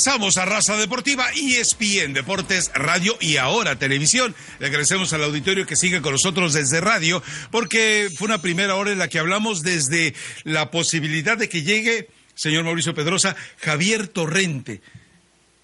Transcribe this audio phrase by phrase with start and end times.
[0.00, 4.34] Regresamos a Raza Deportiva, ESPN Deportes, Radio y ahora Televisión.
[4.58, 8.92] Le agradecemos al auditorio que sigue con nosotros desde radio, porque fue una primera hora
[8.92, 14.80] en la que hablamos desde la posibilidad de que llegue, señor Mauricio Pedrosa, Javier Torrente.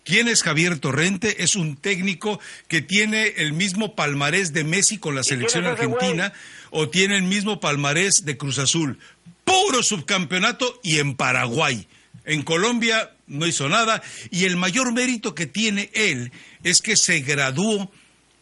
[0.04, 1.42] ¿Quién es Javier Torrente?
[1.42, 6.34] Es un técnico que tiene el mismo palmarés de Messi con la selección argentina
[6.68, 8.98] o tiene el mismo palmarés de Cruz Azul.
[9.44, 11.88] Puro subcampeonato y en Paraguay.
[12.26, 17.20] En Colombia no hizo nada y el mayor mérito que tiene él es que se
[17.20, 17.90] graduó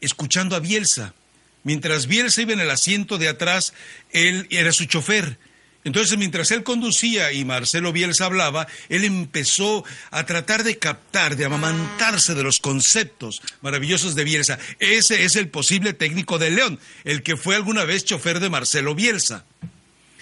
[0.00, 1.14] escuchando a Bielsa.
[1.62, 3.72] Mientras Bielsa iba en el asiento de atrás,
[4.10, 5.38] él era su chofer.
[5.84, 11.44] Entonces, mientras él conducía y Marcelo Bielsa hablaba, él empezó a tratar de captar, de
[11.44, 14.58] amamantarse de los conceptos maravillosos de Bielsa.
[14.78, 18.94] Ese es el posible técnico de León, el que fue alguna vez chofer de Marcelo
[18.94, 19.44] Bielsa.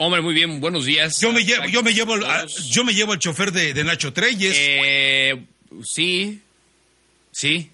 [0.05, 1.21] Hombre, muy bien, buenos días.
[1.21, 2.17] Yo me llevo, yo me llevo,
[2.71, 4.57] yo me llevo al chofer de, Nacho Treyes.
[4.59, 5.41] Eh,
[5.85, 6.41] sí,
[7.31, 7.71] sí.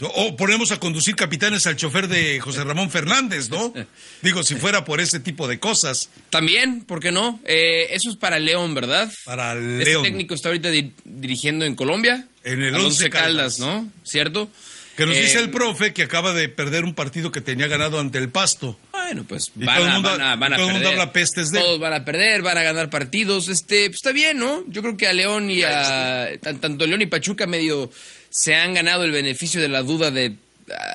[0.00, 3.72] O ponemos a conducir capitanes al chofer de José Ramón Fernández, ¿no?
[4.22, 6.10] Digo, si fuera por ese tipo de cosas.
[6.30, 7.38] También, ¿por qué no?
[7.44, 9.08] Eh, eso es para León, ¿verdad?
[9.24, 9.80] Para León.
[9.80, 10.70] Este técnico está ahorita
[11.04, 12.26] dirigiendo en Colombia.
[12.42, 13.88] En el Once Caldas, ¿no?
[14.02, 14.50] ¿Cierto?
[14.98, 18.00] Que nos dice eh, el profe que acaba de perder un partido que tenía ganado
[18.00, 18.76] ante el Pasto.
[18.90, 20.86] Bueno, pues van, a, van a, van a, todo perder.
[20.88, 23.46] habla pestes de Todos van a perder, van a ganar partidos.
[23.46, 24.64] Este, pues está bien, ¿no?
[24.66, 26.30] Yo creo que a León y a.
[26.40, 27.92] Tanto León y Pachuca medio
[28.28, 30.34] se han ganado el beneficio de la duda de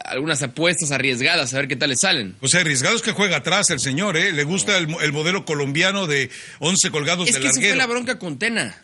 [0.04, 2.36] algunas apuestas arriesgadas, a ver qué tal le salen.
[2.42, 4.34] O sea, arriesgados que juega atrás el señor, ¿eh?
[4.34, 6.30] Le gusta el, modelo colombiano de
[6.60, 7.70] 11 colgados es de que larguero.
[7.70, 8.84] fue la bronca con Tena.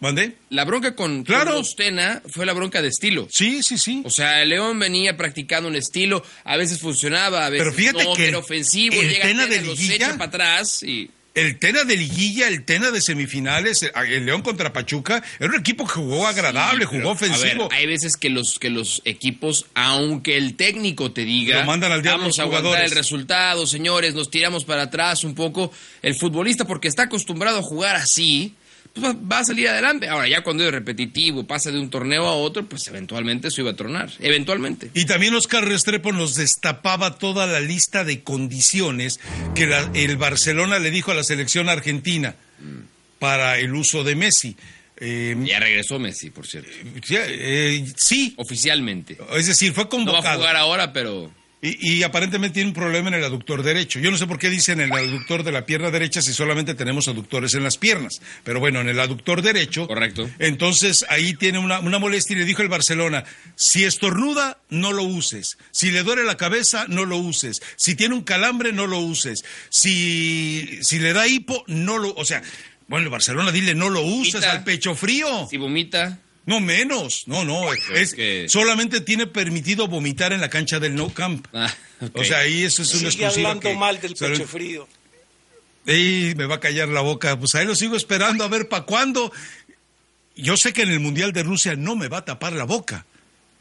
[0.00, 0.36] ¿Mande?
[0.48, 1.62] La bronca con, claro.
[1.76, 3.28] Tena fue la bronca de estilo.
[3.30, 4.02] Sí, sí, sí.
[4.04, 8.14] O sea, León venía practicando un estilo, a veces funcionaba, a veces Pero fíjate no,
[8.14, 11.96] que era ofensivo, el llega Tena de los echa para atrás y el Tena de
[11.96, 16.84] liguilla, el Tena de semifinales, el León contra Pachuca, era un equipo que jugó agradable,
[16.84, 17.68] jugó ofensivo.
[17.70, 22.38] hay veces que los que los equipos, aunque el técnico te diga, mandan al vamos
[22.38, 25.72] a aguantar el resultado, señores, nos tiramos para atrás un poco,
[26.02, 28.54] el futbolista porque está acostumbrado a jugar así,
[28.94, 30.08] pues va a salir adelante.
[30.08, 33.70] Ahora, ya cuando es repetitivo, pasa de un torneo a otro, pues eventualmente eso iba
[33.70, 34.90] a tronar, eventualmente.
[34.94, 39.20] Y también Oscar Restrepo nos destapaba toda la lista de condiciones
[39.54, 42.34] que el Barcelona le dijo a la selección argentina
[43.18, 44.56] para el uso de Messi.
[45.02, 46.70] Eh, ya regresó Messi, por cierto.
[47.10, 48.34] Eh, sí.
[48.36, 49.16] Oficialmente.
[49.34, 50.22] Es decir, fue convocado.
[50.22, 51.32] No va a jugar ahora, pero...
[51.62, 54.00] Y, aparentemente tiene un problema en el aductor derecho.
[54.00, 57.06] Yo no sé por qué dicen el aductor de la pierna derecha si solamente tenemos
[57.06, 58.22] aductores en las piernas.
[58.44, 59.86] Pero bueno, en el aductor derecho.
[59.86, 60.30] Correcto.
[60.38, 63.24] Entonces ahí tiene una, una molestia y le dijo el Barcelona:
[63.56, 65.58] si estornuda, no lo uses.
[65.70, 67.60] Si le duele la cabeza, no lo uses.
[67.76, 69.44] Si tiene un calambre, no lo uses.
[69.68, 72.14] Si, si le da hipo, no lo.
[72.14, 72.42] O sea,
[72.88, 75.46] bueno, el Barcelona dile: no lo uses al pecho frío.
[75.50, 76.20] Si vomita.
[76.46, 78.48] No menos, no, no, es, que...
[78.48, 81.46] solamente tiene permitido vomitar en la cancha del No Camp.
[81.52, 81.72] Ah,
[82.14, 84.88] o sea, ahí eso es una Sigue hablando mal del pecho frío.
[85.86, 88.84] Y me va a callar la boca, pues ahí lo sigo esperando a ver para
[88.84, 89.32] cuándo.
[90.36, 93.04] Yo sé que en el Mundial de Rusia no me va a tapar la boca,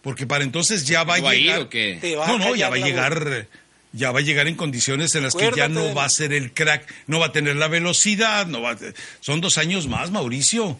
[0.01, 1.67] porque para entonces ya va a llegar.
[2.27, 3.47] no, no, ya va a llegar.
[3.91, 6.53] Ya va a llegar en condiciones en las que ya no va a ser el
[6.53, 8.77] crack, no va a tener la velocidad, no va
[9.19, 10.79] son dos años más, Mauricio.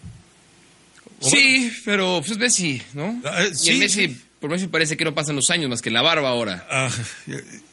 [1.21, 3.21] Sí, pero pues Messi, ¿no?
[3.25, 5.91] Ah, eh, y el Messi, por Messi parece que no pasan los años más que
[5.91, 6.65] la barba ahora.
[6.69, 6.89] Ah,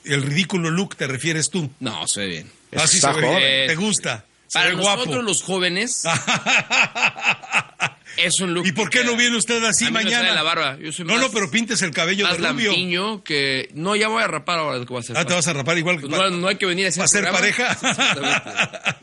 [0.05, 1.71] el ridículo look te refieres tú.
[1.81, 2.51] No, se ve bien.
[2.77, 3.67] Así ah, se ve bien.
[3.69, 4.25] ¿Te gusta?
[4.53, 6.03] Para nosotros los jóvenes
[8.17, 8.67] Es un look.
[8.67, 10.35] ¿Y por qué no viene usted así mañana?
[10.35, 10.79] la barba.
[11.05, 13.23] no, no, pero pintes el cabello de rubio.
[13.23, 14.79] que no, ya voy a rapar ahora.
[14.81, 15.17] ¿qué voy a hacer?
[15.17, 16.09] Ah, te vas a rapar igual que.
[16.09, 17.31] Pues no, hay que venir a hacer.
[17.31, 17.77] pareja?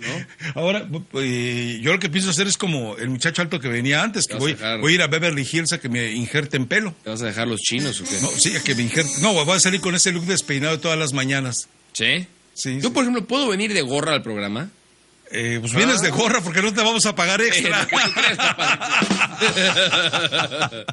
[0.55, 4.27] Ahora, pues, yo lo que pienso hacer es como el muchacho alto que venía antes,
[4.27, 6.93] que voy, a ir a Beverly Hills a que me injerten pelo.
[7.03, 8.19] ¿Te vas a dejar los chinos o qué?
[8.21, 9.21] No, sí, a que me injerten.
[9.21, 11.69] No, voy a salir con ese look despeinado todas las mañanas.
[11.93, 12.27] ¿Sí?
[12.53, 12.79] Sí.
[12.81, 14.69] Yo, por ejemplo, ¿puedo venir de gorra al programa?
[15.35, 17.87] Eh, pues vienes de gorra porque no te vamos a pagar extra.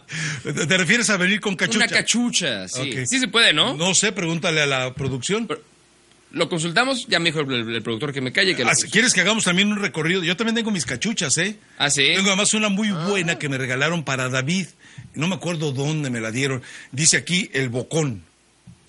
[0.42, 1.76] ¿Te refieres a venir con cachucha?
[1.76, 3.06] Una cachucha, sí.
[3.06, 3.76] Sí se puede, ¿no?
[3.76, 5.46] No sé, pregúntale a la producción.
[6.31, 8.56] lo consultamos, ya me dijo el, productor que me calle.
[8.56, 10.25] Que ah, ¿Quieres que hagamos también un recorrido?
[10.25, 11.58] Yo también tengo mis cachuchas, ¿eh?
[11.76, 12.12] Ah, sí.
[12.16, 13.08] Tengo además una muy ah.
[13.08, 14.69] buena que me regalaron para David.
[15.12, 16.62] No me acuerdo dónde me la dieron.
[16.92, 18.30] Dice aquí El Bocón.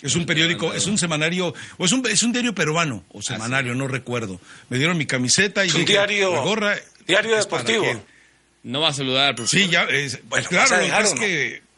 [0.01, 3.75] Es un periódico, es un semanario, o es un, es un diario peruano, o semanario,
[3.75, 4.39] no recuerdo.
[4.69, 6.75] Me dieron mi camiseta y un diario, gorra.
[7.05, 7.85] Diario deportivo.
[8.63, 9.59] No va a saludar, profesor.
[9.59, 9.87] Sí, ya,
[10.25, 11.61] bueno, claro, es que...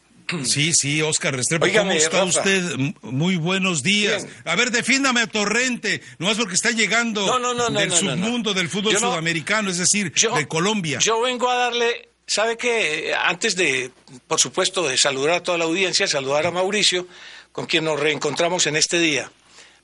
[0.44, 2.62] Sí, sí, Oscar Restrepo, ¿cómo está usted?
[3.02, 4.26] Muy buenos días.
[4.46, 7.38] A ver, defiéndame a Torrente, nomás porque está llegando
[7.70, 10.98] del submundo del fútbol sudamericano, es decir, de Colombia.
[11.00, 13.90] Yo vengo a darle sabe que antes de,
[14.26, 17.06] por supuesto, de saludar a toda la audiencia, saludar a Mauricio,
[17.54, 19.30] con quien nos reencontramos en este día.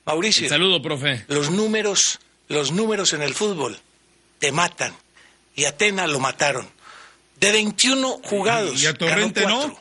[0.05, 0.49] Mauricio.
[0.49, 1.25] saludo, profe.
[1.28, 2.19] Los números,
[2.49, 3.78] los números en el fútbol
[4.40, 4.93] te matan.
[5.55, 6.69] Y Atena lo mataron.
[7.38, 8.82] De 21 jugados.
[8.82, 9.81] ¿Y a Torrente no?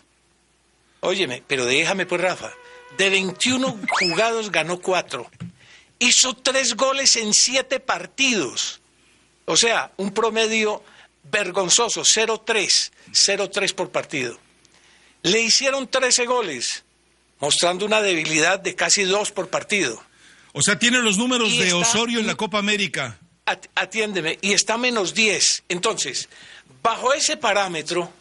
[0.99, 2.51] Óyeme, pero déjame pues, Rafa.
[2.99, 5.27] De 21 jugados ganó 4.
[5.97, 8.81] Hizo 3 goles en 7 partidos.
[9.45, 10.83] O sea, un promedio
[11.23, 14.37] vergonzoso, 0-3, 0-3 por partido.
[15.23, 16.83] Le hicieron 13 goles,
[17.39, 20.03] mostrando una debilidad de casi 2 por partido.
[20.53, 23.19] O sea, tiene los números de Osorio en la Copa América.
[23.75, 25.63] Atiéndeme, y está menos 10.
[25.69, 26.29] Entonces,
[26.83, 28.11] bajo ese parámetro,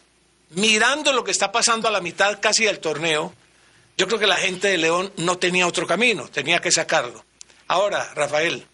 [0.51, 3.33] mirando lo que está pasando a la mitad casi del torneo,
[3.97, 7.25] yo creo que la gente de León no tenía otro camino, tenía que sacarlo.
[7.67, 8.65] Ahora, Rafael,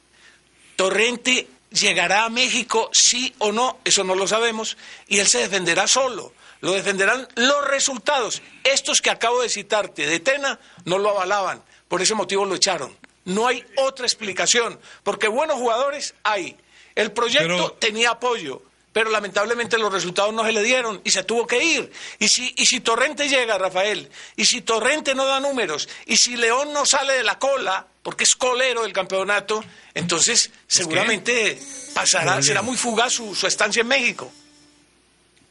[0.76, 4.78] Torrente llegará a México, sí o no, eso no lo sabemos,
[5.08, 6.34] y él se defenderá solo.
[6.62, 8.42] Lo defenderán los resultados.
[8.64, 12.96] Estos que acabo de citarte de Tena no lo avalaban, por ese motivo lo echaron.
[13.26, 16.58] No hay otra explicación, porque buenos jugadores hay.
[16.94, 18.62] El proyecto tenía apoyo,
[18.94, 21.92] pero lamentablemente los resultados no se le dieron y se tuvo que ir.
[22.20, 26.38] Y si, y si Torrente llega, Rafael, y si Torrente no da números, y si
[26.38, 29.64] León no sale de la cola, porque es colero del campeonato,
[29.96, 31.60] entonces seguramente
[31.94, 34.32] pasará, será muy fugaz su, estancia en México.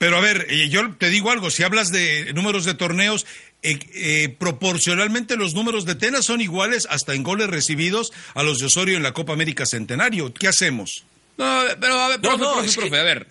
[0.04, 3.24] Pero a ver, eh, yo te digo algo, si hablas de números de torneos,
[3.62, 8.58] eh, eh, proporcionalmente los números de Tena son iguales hasta en goles recibidos a los
[8.58, 10.34] de Osorio en la Copa América Centenario.
[10.34, 11.06] ¿Qué hacemos?
[11.38, 13.26] No, pero a ver, profe, profe, a ver.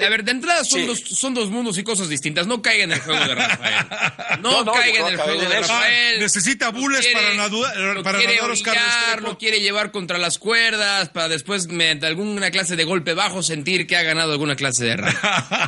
[0.00, 2.46] A ver, de entrada son, dos, son dos mundos y cosas distintas.
[2.46, 3.86] No caiga en el juego de Rafael.
[4.40, 6.20] No, caiga en el juego de Rafael.
[6.20, 11.66] necesita bules para, nadar, para quiere nadar Lo quiere llevar contra las cuerdas para después,
[11.66, 15.16] mediante alguna clase de golpe bajo, sentir que ha ganado alguna clase de rap.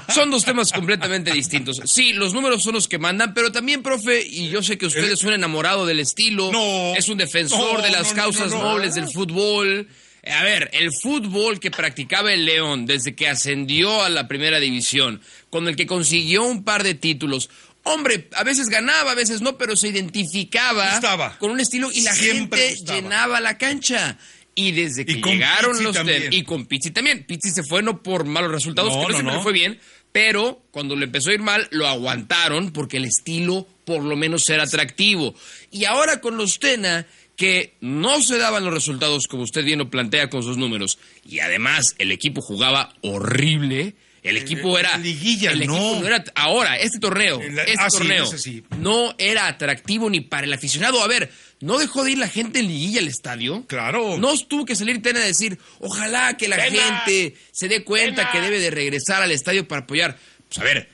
[0.15, 1.81] son dos temas completamente distintos.
[1.85, 5.11] Sí, los números son los que mandan, pero también, profe, y yo sé que usted
[5.11, 6.53] es un enamorado del estilo.
[6.53, 9.88] No, es un defensor de las causas nobles del fútbol.
[10.27, 15.23] A ver, el fútbol que practicaba el León desde que ascendió a la primera división,
[15.49, 17.49] con el que consiguió un par de títulos,
[17.85, 21.01] hombre, a veces ganaba, a veces no, pero se identificaba
[21.39, 24.19] con un estilo y la gente llenaba la cancha.
[24.55, 25.97] Y desde que llegaron los
[26.31, 27.25] y con Pizzi también.
[27.25, 29.81] Pizzi se fue no por malos resultados, que no, siempre le fue bien,
[30.13, 34.49] pero cuando le empezó a ir mal, lo aguantaron porque el estilo por lo menos
[34.51, 35.35] era atractivo.
[35.71, 37.07] Y ahora con los Tena
[37.41, 40.99] que no se daban los resultados como usted bien lo plantea con sus números.
[41.25, 43.95] Y además el equipo jugaba horrible.
[44.23, 44.99] El equipo era.
[44.99, 46.07] Liguilla, el no.
[46.07, 46.23] era.
[46.35, 48.31] Ahora, este torneo, este ah, torneo
[48.79, 51.03] no era atractivo ni para el aficionado.
[51.03, 53.65] A ver, ¿no dejó de ir la gente en liguilla al estadio?
[53.67, 54.19] Claro.
[54.19, 58.43] No tuvo que salir Tena a decir, ojalá que la gente se dé cuenta que
[58.43, 60.19] debe de regresar al estadio para apoyar.
[60.47, 60.91] Pues a ver,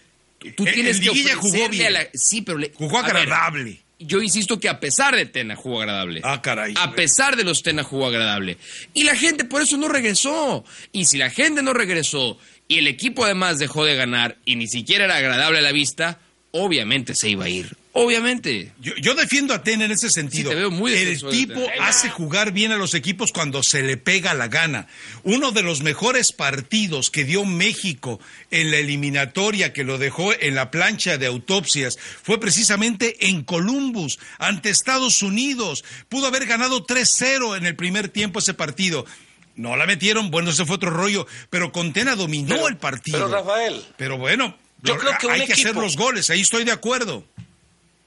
[0.57, 1.93] tú tienes que jugó bien.
[2.15, 2.71] Sí, pero le...
[2.73, 6.21] jugó agradable yo insisto que a pesar de Tena jugó agradable.
[6.23, 6.75] Ah, caray.
[6.77, 8.59] A pesar de los Tena jugó agradable.
[8.95, 10.65] Y la gente por eso no regresó.
[10.93, 12.39] Y si la gente no regresó
[12.69, 16.19] y el equipo además dejó de ganar y ni siquiera era agradable a la vista,
[16.51, 17.77] obviamente se iba a ir.
[17.99, 18.73] Obviamente.
[18.79, 20.53] Yo, defiendo a Ten en ese sentido.
[20.53, 24.87] el tipo hace jugar bien a los equipos cuando se le pega la gana.
[25.23, 30.55] Uno de los mejores partidos que dio México en la eliminatoria que lo dejó en
[30.55, 35.83] la plancha de autopsias fue precisamente en Columbus, ante Estados Unidos.
[36.11, 39.07] Pudo haber ganado 3-0 en el primer tiempo ese partido.
[39.55, 43.27] No la metieron, bueno, ese fue otro rollo, pero Contena dominó el partido.
[43.27, 43.83] Pero Rafael.
[43.97, 47.25] Pero bueno, yo creo que hay que hacer los goles, ahí estoy de acuerdo.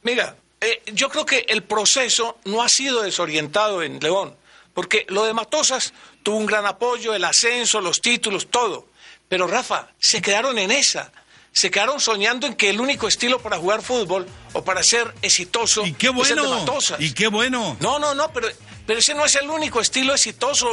[0.03, 4.36] Mira, eh, yo creo que el proceso no ha sido desorientado en León,
[4.74, 8.88] porque lo de Matosas tuvo un gran apoyo, el ascenso, los títulos, todo.
[9.27, 11.12] Pero Rafa, se quedaron en esa.
[11.51, 15.86] Se quedaron soñando en que el único estilo para jugar fútbol o para ser exitoso
[15.86, 16.24] ¿Y qué bueno?
[16.24, 17.01] es el de Matosas.
[17.01, 17.75] Y qué bueno.
[17.79, 18.48] No, no, no, pero,
[18.89, 20.67] pero ese no es el único estilo exitoso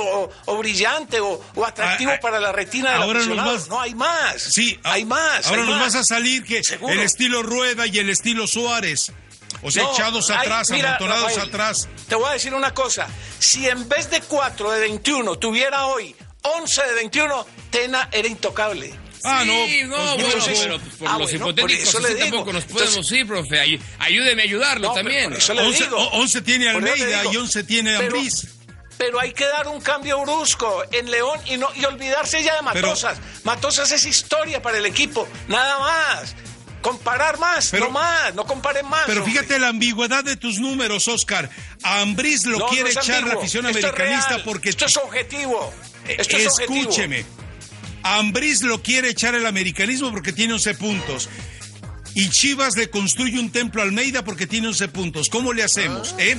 [0.46, 4.40] o, brillante o, atractivo ah, ah, para la retina de ahora los No, hay más.
[4.40, 5.46] Sí, hay más.
[5.46, 9.12] Ahora nos vas a salir que el estilo Rueda y el estilo Suárez.
[9.60, 11.90] O sea, echados atrás, amontonados atrás.
[12.08, 13.06] Te voy a decir una cosa.
[13.38, 18.98] Si en vez de 4 de 21 tuviera hoy 11 de 21, Tena era intocable.
[19.28, 19.52] Ah, no,
[19.88, 23.80] no, pues, pero pues, por ah, los hipotéticos así tampoco nos podemos ir, profe.
[23.98, 25.36] ayúdeme a ayudarlo también.
[26.12, 28.46] 11, tiene Almeida y 11 tiene Ambriz.
[28.98, 32.62] Pero hay que dar un cambio brusco en León y no y olvidarse ya de
[32.62, 33.18] Matosas.
[33.44, 36.34] Matosas es historia para el equipo, nada más.
[36.80, 39.04] Comparar más, no más, no comparen más.
[39.06, 41.50] Pero fíjate la ambigüedad de tus números, Oscar.
[41.82, 44.68] A Ambriz lo quiere echar la afición americanista porque.
[44.68, 45.74] Esto es objetivo.
[46.06, 47.24] Esto Escúcheme.
[48.14, 51.28] Ambriz lo quiere echar el americanismo porque tiene 11 puntos.
[52.14, 55.28] Y Chivas le construye un templo a Almeida porque tiene 11 puntos.
[55.28, 56.14] ¿Cómo le hacemos?
[56.18, 56.38] Eh?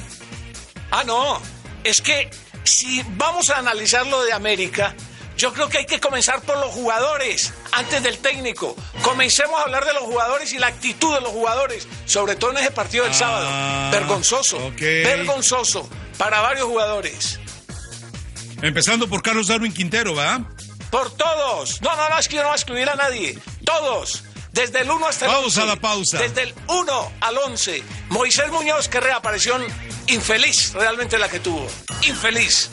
[0.92, 1.40] Ah, no.
[1.84, 2.30] Es que
[2.64, 4.96] si vamos a analizar lo de América,
[5.38, 8.76] yo creo que hay que comenzar por los jugadores antes del técnico.
[9.04, 12.58] Comencemos a hablar de los jugadores y la actitud de los jugadores, sobre todo en
[12.58, 13.92] ese partido del Ah, sábado.
[13.92, 17.40] Vergonzoso, vergonzoso para varios jugadores.
[18.64, 20.44] Empezando por Carlos Darwin Quintero, ¿va?
[20.90, 21.82] Por todos.
[21.82, 23.38] No, no, no, es que yo no voy a excluir a nadie.
[23.66, 24.24] Todos.
[24.52, 25.62] Desde el 1 hasta el Vamos 11.
[25.62, 26.18] a la pausa.
[26.18, 27.84] Desde el 1 al 11.
[28.10, 29.64] Moisés Muñoz, que reaparición
[30.08, 31.68] infeliz realmente la que tuvo.
[32.04, 32.70] Infeliz.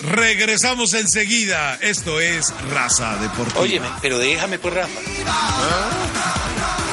[0.00, 1.76] Regresamos enseguida.
[1.80, 3.60] Esto es Raza Deportiva.
[3.60, 5.00] Óyeme, pero déjame por Rafa.
[5.24, 6.83] Raza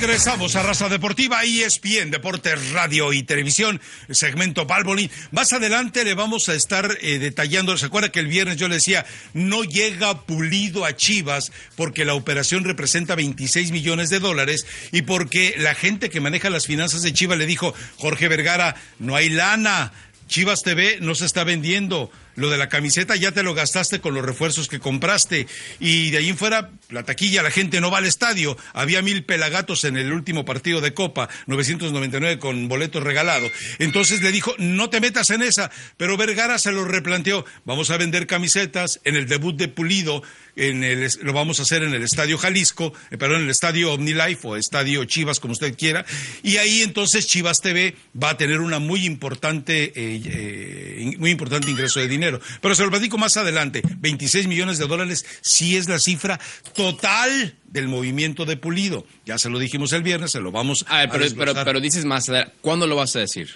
[0.00, 5.10] Regresamos a Raza Deportiva, E ESPN, Deportes, Radio y Televisión, segmento Balboni.
[5.32, 7.76] Más adelante le vamos a estar eh, detallando.
[7.76, 12.14] ¿Se acuerda que el viernes yo le decía, no llega pulido a Chivas porque la
[12.14, 17.12] operación representa 26 millones de dólares y porque la gente que maneja las finanzas de
[17.12, 19.92] Chivas le dijo, Jorge Vergara, no hay lana.
[20.28, 22.12] Chivas TV no se está vendiendo.
[22.38, 25.48] Lo de la camiseta ya te lo gastaste con los refuerzos que compraste.
[25.80, 28.56] Y de ahí en fuera, la taquilla, la gente no va al estadio.
[28.74, 33.50] Había mil pelagatos en el último partido de Copa, 999 con boletos regalados.
[33.80, 35.72] Entonces le dijo, no te metas en esa.
[35.96, 37.44] Pero Vergara se lo replanteó.
[37.64, 40.22] Vamos a vender camisetas en el debut de Pulido.
[40.58, 43.92] En el, lo vamos a hacer en el Estadio Jalisco, eh, perdón, en el Estadio
[43.92, 46.04] OmniLife o Estadio Chivas, como usted quiera.
[46.42, 51.70] Y ahí entonces Chivas TV va a tener una muy importante, eh, eh, muy importante
[51.70, 52.40] ingreso de dinero.
[52.60, 53.82] Pero se lo platico más adelante.
[53.98, 56.40] 26 millones de dólares sí es la cifra
[56.74, 59.06] total del movimiento de Pulido.
[59.26, 61.64] Ya se lo dijimos el viernes, se lo vamos A ver, pero, pero, desglosar.
[61.64, 63.50] pero dices más, adelante, ¿cuándo lo vas a decir?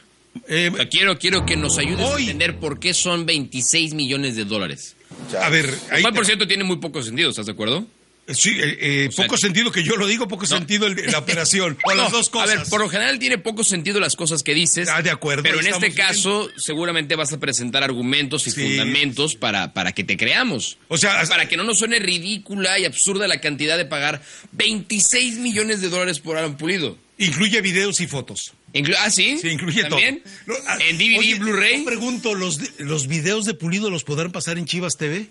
[0.49, 2.23] Eh, quiero, quiero que nos ayudes Hoy.
[2.23, 4.97] a entender por qué son 26 millones de dólares.
[5.41, 7.87] A ver, ahí te- por cierto, tiene muy poco sentido, ¿estás de acuerdo?
[8.29, 11.77] sí, eh, eh, sea, poco sentido que yo lo digo, poco sentido el- la operación.
[11.85, 12.51] O las dos cosas.
[12.51, 14.89] A ver, por lo general tiene poco sentido las cosas que dices.
[14.89, 18.63] Ah, de acuerdo, Pero en este caso, seguramente vas a presentar argumentos y Sí.
[18.63, 20.79] fundamentos para, para que te creamos.
[20.89, 25.39] O sea, para que no nos suene ridícula y absurda la cantidad de pagar 26
[25.39, 26.97] millones de dólares por Alan Pulido.
[27.19, 28.53] incluye videos y fotos.
[28.75, 29.39] Inclu- ah, sí.
[29.39, 30.23] Sí, incluye ¿También?
[30.47, 30.57] todo.
[30.59, 31.79] No, ah, En DVD, oye, Blu-ray.
[31.81, 35.27] yo pregunto, ¿los, ¿los videos de Pulido los podrán pasar en Chivas TV?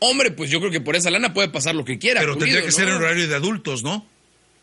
[0.00, 2.20] Hombre, pues yo creo que por esa lana puede pasar lo que quiera.
[2.20, 2.76] Pero Pulido, tendría que ¿no?
[2.76, 4.06] ser en horario de adultos, ¿no?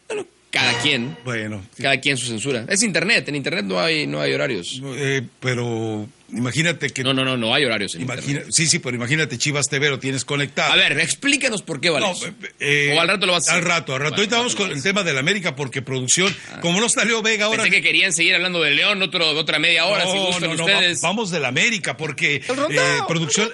[0.07, 1.17] Bueno, cada quien.
[1.25, 1.65] Bueno.
[1.81, 2.65] Cada quien su censura.
[2.69, 3.27] Es internet.
[3.27, 4.79] En internet no hay, no hay horarios.
[4.83, 7.03] Eh, pero imagínate que...
[7.03, 9.99] No, no, no, no hay horarios en imagina- sí, sí, pero imagínate Chivas TV lo
[9.99, 10.73] tienes conectado.
[10.73, 12.13] A ver, explícanos por qué vale No,
[12.59, 13.67] eh, o al rato lo vas a Al hacer.
[13.69, 14.11] rato, al rato.
[14.11, 16.59] Bueno, Ahorita al vamos con el tema de la América porque producción, Ah.
[16.61, 17.63] como no está Leo Vega ahora...
[17.63, 20.65] Pensé que querían seguir hablando de León otro, otra media hora, si gustan no, no,
[20.65, 20.97] ustedes.
[21.03, 23.49] va- vamos de la América porque rondao, eh, producción,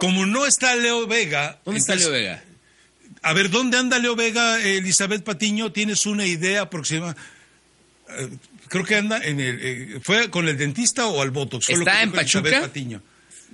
[0.00, 2.42] como no está Leo Vega, ¿Dónde está Leo Vega?
[3.22, 5.72] A ver, ¿dónde anda Leo Vega, eh, Elizabeth Patiño?
[5.72, 7.16] ¿Tienes una idea aproximada?
[8.08, 8.30] Eh,
[8.68, 9.58] creo que anda en el...
[9.60, 11.66] eh, ¿Fue con el dentista o al Botox?
[11.66, 12.60] Fue lo ¿Está que en Pachuca?
[12.60, 13.02] Patiño.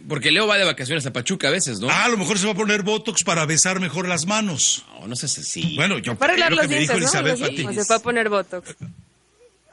[0.08, 1.88] Porque Leo va de vacaciones a Pachuca a veces, ¿no?
[1.88, 4.84] Ah, a lo mejor se va a poner Botox para besar mejor las manos.
[5.00, 5.76] No, no seas así.
[5.76, 7.10] Bueno, yo Para arreglar los que me dijo dientes,
[7.76, 8.74] se fue a poner Botox.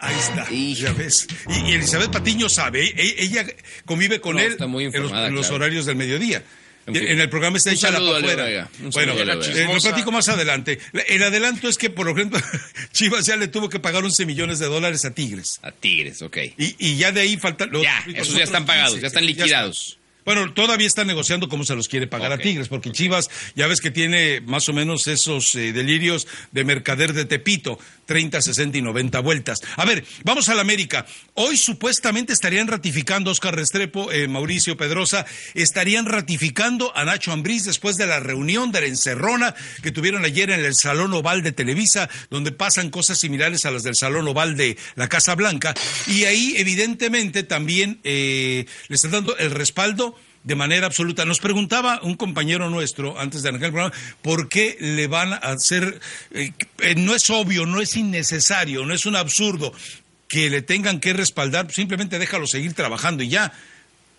[0.01, 1.27] Ahí está, ya ves.
[1.49, 3.45] Y, y Elizabeth Patiño sabe, e- ella
[3.85, 6.41] convive con No, él está muy en los, horarios del mediodía.
[6.87, 7.07] En fin.
[7.07, 8.69] En el programa está hecha la afuera.
[8.93, 10.79] Bueno, eh, lo platico más adelante.
[10.91, 12.39] La- El adelanto es que, por ejemplo,
[12.93, 15.59] Chivas ya le tuvo que pagar 11 millones de dólares a Tigres.
[15.61, 16.37] A Tigres, ok.
[16.57, 17.69] Y, y ya de ahí faltan...
[17.71, 19.87] los- Ya, los esos ya están pagados, 15, ya están liquidados.
[19.89, 19.98] están.
[20.29, 23.81] Bueno, todavía están negociando cómo se los quiere pagar a Tigres, porque Chivas ya ves
[23.81, 28.81] que tiene más o menos esos eh, delirios de mercader de Tepito, 30, 60 y
[28.83, 29.59] 90 vueltas.
[29.75, 31.07] A ver, vamos a la América.
[31.33, 37.97] Hoy supuestamente estarían ratificando Oscar Restrepo, eh, Mauricio Pedrosa, estarían ratificando a Nacho Ambriz después
[37.97, 42.07] de la reunión de la encerrona que tuvieron ayer en el Salón Oval de Televisa,
[42.29, 45.73] donde pasan cosas similares a las del Salón Oval de la Casa Blanca.
[46.05, 51.25] Y ahí, evidentemente, también eh, le están dando el respaldo de manera absoluta.
[51.25, 55.37] Nos preguntaba un compañero nuestro antes de arrancar el programa por qué le van a
[55.37, 55.99] hacer,
[56.31, 56.51] eh,
[56.95, 59.73] no es obvio, no es innecesario, no es un absurdo
[60.27, 63.51] que le tengan que respaldar, simplemente déjalo seguir trabajando y ya.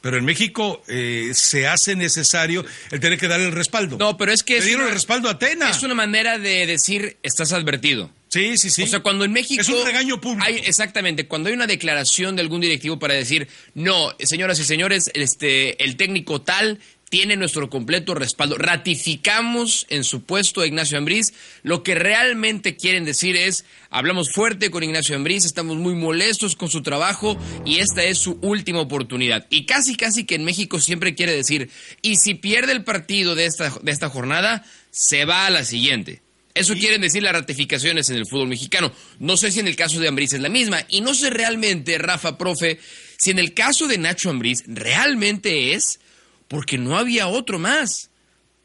[0.02, 3.98] Pero en México eh, se hace necesario el tener que dar el respaldo.
[3.98, 5.68] No, pero es que Le dieron una- el respaldo a Atena.
[5.70, 8.10] Es una manera de decir, estás advertido.
[8.30, 8.82] Sí, sí, sí.
[8.84, 9.60] O sea, cuando en México...
[9.60, 10.46] Es un regaño público.
[10.46, 15.10] hay- exactamente, cuando hay una declaración de algún directivo para decir, no, señoras y señores,
[15.14, 18.56] este, el técnico tal tiene nuestro completo respaldo.
[18.56, 21.32] Ratificamos en su puesto a Ignacio Ambriz.
[21.64, 26.70] Lo que realmente quieren decir es, hablamos fuerte con Ignacio Ambriz, estamos muy molestos con
[26.70, 29.48] su trabajo y esta es su última oportunidad.
[29.50, 31.68] Y casi, casi que en México siempre quiere decir,
[32.00, 36.22] y si pierde el partido de esta, de esta jornada, se va a la siguiente.
[36.54, 38.92] Eso quieren decir las ratificaciones en el fútbol mexicano.
[39.18, 40.84] No sé si en el caso de Ambriz es la misma.
[40.88, 42.80] Y no sé realmente, Rafa, profe,
[43.16, 46.00] si en el caso de Nacho Ambriz realmente es
[46.48, 48.10] porque no había otro más.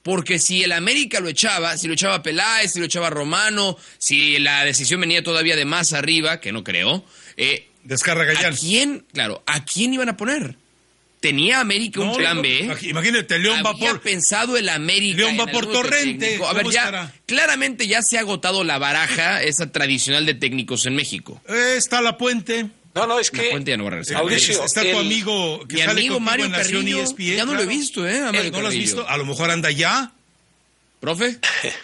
[0.01, 4.37] Porque si el América lo echaba, si lo echaba Peláez, si lo echaba Romano, si
[4.37, 7.03] la decisión venía todavía de más arriba, que no creo,
[7.37, 10.57] eh, Descarga ¿a quién, claro, a quién iban a poner?
[11.25, 12.71] ¿Tenía América un No, plan B?
[12.83, 14.01] Imagínate, León va Había por.
[14.01, 15.17] pensado el América.
[15.17, 16.39] León va por Torrente.
[16.45, 17.13] A ver, ¿cómo ya, estará?
[17.25, 21.41] claramente ya se ha agotado la baraja, esa tradicional de técnicos en México.
[21.49, 22.67] Eh, está la puente.
[22.93, 23.49] No, no, es La que.
[23.49, 24.17] Puente ya no va a regresar.
[24.17, 27.61] Mauricio, está tu amigo que Mi sale amigo Mario en Carrillo, ESPN, ya no lo
[27.63, 28.19] he visto, ¿eh?
[28.19, 29.09] a Mario ¿No lo has visto?
[29.09, 30.11] A lo mejor anda ya.
[30.99, 31.39] ¿Profe?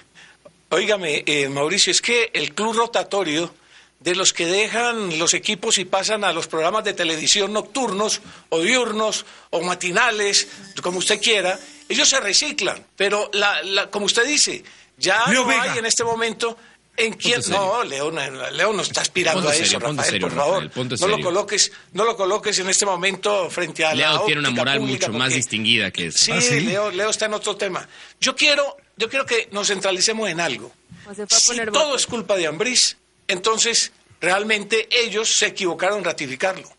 [0.69, 3.53] Óigame, eh, Mauricio, es que el club rotatorio
[4.01, 8.59] de los que dejan los equipos y pasan a los programas de televisión nocturnos o
[8.59, 10.47] diurnos o matinales,
[10.81, 14.63] como usted quiera, ellos se reciclan, pero la, la- como usted dice,
[14.97, 15.61] ya Leo no Vega.
[15.73, 16.57] hay en este momento
[16.97, 18.15] en quién no, León,
[18.53, 20.63] León no está aspirando Ponte a eso, serio, Rafael, serio, por favor.
[20.65, 24.39] Rafael, no lo coloques, no lo coloques en este momento frente a la Leo tiene
[24.41, 26.17] una moral mucho más distinguida que esa.
[26.17, 26.59] Sí, ¿Ah, sí?
[26.61, 27.87] Leo, Leo está en otro tema.
[28.19, 30.71] Yo quiero, yo quiero que nos centralicemos en algo.
[31.09, 32.97] O se fue a Si todo es culpa de Ambriz,
[33.31, 36.69] entonces realmente ellos se equivocaron en ratificarlo.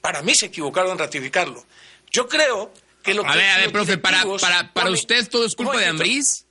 [0.00, 1.64] Para mí se equivocaron en ratificarlo.
[2.10, 5.28] Yo creo que lo A que ver, a ver, profe, para, para, para ponen- usted
[5.28, 5.86] todo es culpa de.
[5.86, 6.44] Ambriz.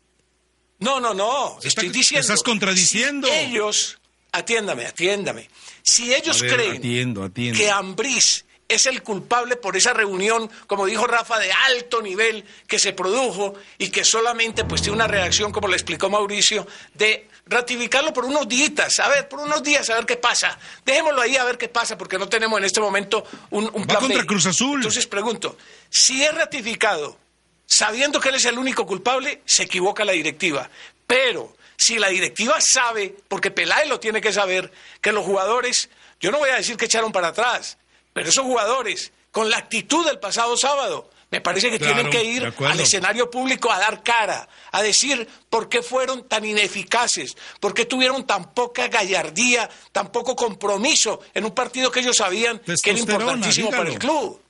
[0.80, 1.58] No, no, no.
[1.64, 2.22] Estoy está- diciendo.
[2.22, 3.28] estás contradiciendo.
[3.28, 4.00] si ellos,
[4.32, 5.50] atiéndame, atiéndame.
[5.84, 7.58] Si ellos ver, creen atiendo, atiendo.
[7.60, 12.80] que Ambriz es el culpable por esa reunión, como dijo Rafa, de alto nivel que
[12.80, 18.14] se produjo y que solamente pues tiene una reacción, como le explicó Mauricio, de ratificarlo
[18.14, 20.58] por unos días, a ver, por unos días, a ver qué pasa.
[20.86, 23.88] Dejémoslo ahí a ver qué pasa, porque no tenemos en este momento un, un Va
[23.88, 24.26] plan contra B.
[24.26, 24.78] Cruz Azul.
[24.78, 25.58] Entonces pregunto,
[25.90, 27.18] si es ratificado,
[27.66, 30.70] sabiendo que él es el único culpable, se equivoca la directiva.
[31.06, 36.32] Pero si la directiva sabe, porque Peláez lo tiene que saber, que los jugadores, yo
[36.32, 37.78] no voy a decir que echaron para atrás,
[38.14, 42.24] pero esos jugadores, con la actitud del pasado sábado, me parece que Claro, tienen que
[42.24, 47.74] ir al escenario público a dar cara, a decir por qué fueron tan ineficaces, por
[47.74, 52.90] qué tuvieron tan poca gallardía, tan poco compromiso en un partido que ellos sabían que
[52.90, 54.00] era importantísimo para el dígalo.
[54.20, 54.42] club.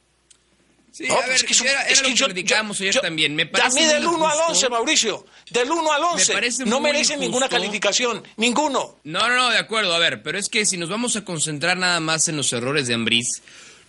[0.93, 2.15] Sí, No, a ver, pues es que es un- era, es era que lo que
[2.19, 3.33] yo- platicábamos yo- ayer yo- también.
[3.33, 4.51] Me a parece mí del muy 1 al injusto.
[4.51, 5.25] 11, Mauricio.
[5.49, 6.33] Del 1 al 11.
[6.33, 8.21] parece no merecen ninguna calificación.
[8.35, 8.97] Ninguno.
[9.05, 9.93] No, no, no, de acuerdo.
[9.93, 12.87] A ver, pero es que si nos vamos a concentrar nada más en los errores
[12.87, 13.41] de Ambriz,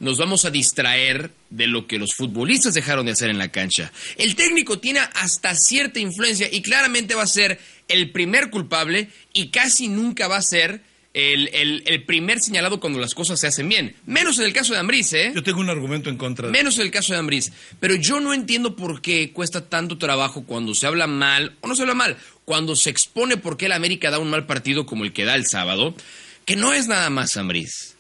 [0.03, 3.91] nos vamos a distraer de lo que los futbolistas dejaron de hacer en la cancha.
[4.19, 9.49] El técnico tiene hasta cierta influencia y claramente va a ser el primer culpable y
[9.49, 10.83] casi nunca va a ser
[11.15, 13.95] el, el- el primer señalado cuando las cosas se hacen bien.
[14.07, 15.31] Menos en el caso de Ambriz, ¿eh?
[15.35, 17.53] Yo tengo un argumento en contra de Menos en el caso de Ambriz.
[17.81, 21.77] Pero yo no entiendo por qué cuesta tanto trabajo cuando se habla mal, o no
[21.77, 25.05] se habla mal, cuando se expone por qué el América da un mal partido como
[25.05, 25.95] el que da el sábado,
[26.45, 27.92] que no es nada más Ambriz.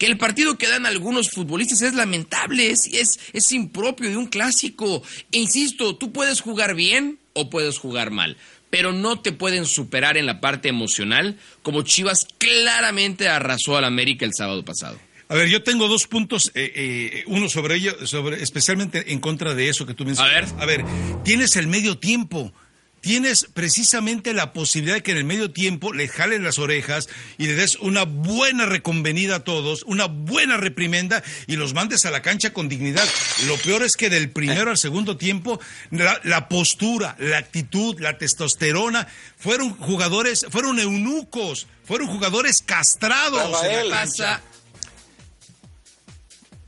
[0.00, 4.28] Que el partido que dan algunos futbolistas es lamentable, es, es, es impropio de un
[4.28, 5.02] clásico.
[5.30, 8.38] E insisto, tú puedes jugar bien o puedes jugar mal,
[8.70, 14.24] pero no te pueden superar en la parte emocional como Chivas claramente arrasó al América
[14.24, 14.98] el sábado pasado.
[15.28, 19.54] A ver, yo tengo dos puntos, eh, eh, uno sobre ello, sobre, especialmente en contra
[19.54, 20.56] de eso que tú mencionas.
[20.56, 20.62] ver.
[20.62, 20.84] A ver,
[21.24, 22.54] tienes el medio tiempo.
[23.00, 27.08] Tienes precisamente la posibilidad de que en el medio tiempo le jalen las orejas
[27.38, 32.10] y le des una buena reconvenida a todos, una buena reprimenda y los mandes a
[32.10, 33.08] la cancha con dignidad.
[33.46, 35.58] Lo peor es que del primero al segundo tiempo,
[35.90, 39.08] la, la postura, la actitud, la testosterona,
[39.38, 43.42] fueron jugadores, fueron eunucos, fueron jugadores castrados.
[43.46, 44.24] en la Rafael, cancha.
[44.24, 44.42] Pasa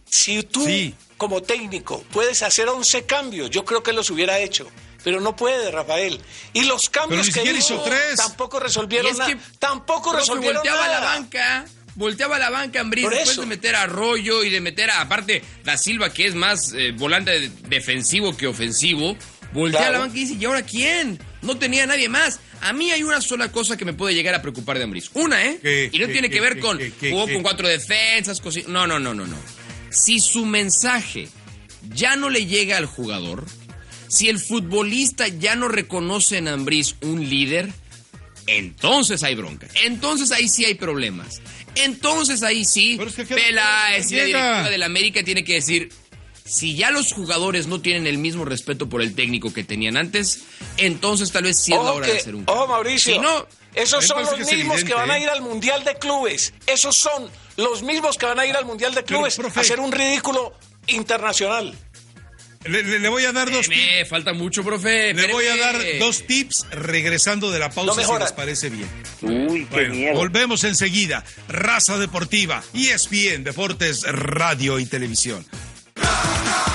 [0.09, 0.95] Si tú, Sí.
[1.19, 4.69] como técnico, puedes hacer 11 cambios, yo creo que los hubiera hecho.
[5.05, 6.21] Pero no puede, Rafael.
[6.53, 8.17] Y los cambios ni que hizo hizo tres.
[8.17, 9.37] tampoco resolvieron es nada.
[9.59, 11.01] Tampoco resolvieron volteaba nada.
[11.01, 11.65] la banca,
[11.97, 13.41] volteaba la banca Ambriz Por después eso.
[13.43, 16.93] de meter a Arroyo y de meter a, aparte, Da Silva, que es más eh,
[16.93, 19.17] volante de- defensivo que ofensivo,
[19.53, 19.97] voltea Claro.
[19.97, 21.19] a la banca y dice, ¿y ahora quién?
[21.43, 22.39] No tenía nadie más.
[22.61, 25.11] A mí hay una sola cosa que me puede llegar a preocupar de Ambriz.
[25.15, 25.59] Una, ¿eh?
[25.61, 25.91] ¿Qué?
[25.93, 26.79] y no ¿Qué, tiene qué, que ver qué, con,
[27.11, 27.33] jugó qué?
[27.35, 29.37] con cuatro defensas, cosi- No, no, no, no, no.
[29.91, 31.29] Si su mensaje
[31.93, 33.45] ya no le llega al jugador,
[34.13, 37.73] si el futbolista ya no reconoce en Ambriz un líder,
[38.47, 39.69] entonces hay bronca.
[39.85, 41.41] Entonces ahí sí hay problemas.
[41.75, 45.55] Entonces ahí sí, Pero es que, ¿qué- Peláez y la directiva del América tiene que
[45.55, 45.91] decir,
[46.45, 50.41] Si ya los jugadores no tienen el mismo respeto por el técnico que tenían antes,
[50.77, 52.67] entonces tal vez sí es la Ojo, hora que- de hacer un ojo, cambio.
[52.75, 53.15] Mauricio.
[53.15, 55.23] Si no, esos son los que mismos que van a ¿eh?
[55.23, 56.53] ir al Mundial de Clubes.
[56.67, 59.61] Esos son los mismos que van a ir al Mundial de Pero, Clubes profe- a
[59.61, 60.53] hacer un ridículo
[60.89, 61.79] internacional.
[62.65, 63.77] Le, le- le voy a dar dos tips.
[63.77, 65.13] Espéreme, falta mucho, profe.
[65.15, 68.89] Le voy a dar dos tips regresando de la No pausa si les parece bien.
[69.23, 70.15] Uy, qué Bueno, miedo.
[70.15, 71.25] volvemos enseguida.
[71.49, 75.45] Raza Deportiva, ESPN, Deportes, Radio y Televisión.
[75.97, 76.72] Raza